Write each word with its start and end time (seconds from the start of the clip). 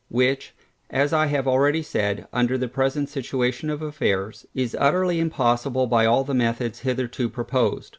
which, 0.09 0.55
as 0.89 1.13
I 1.13 1.27
have 1.27 1.47
already 1.47 1.83
said, 1.83 2.25
under 2.33 2.57
the 2.57 2.67
present 2.67 3.07
situation 3.07 3.69
of 3.69 3.83
affairs, 3.83 4.47
is 4.55 4.75
utterly 4.79 5.19
impossible 5.19 5.85
by 5.85 6.07
all 6.07 6.23
the 6.23 6.33
methods 6.33 6.79
hitherto 6.79 7.29
proposed. 7.29 7.89